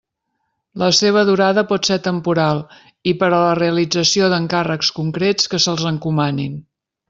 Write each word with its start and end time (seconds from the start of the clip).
La 0.83 0.87
seva 0.99 1.21
durada 1.27 1.63
pot 1.71 1.89
ser 1.89 1.97
temporal 2.07 2.63
i 3.11 3.15
per 3.21 3.29
a 3.29 3.29
la 3.43 3.53
realització 3.61 4.31
d'encàrrecs 4.35 4.91
concrets 4.99 5.53
que 5.55 5.65
se'ls 5.67 5.89
encomanin. 5.95 6.61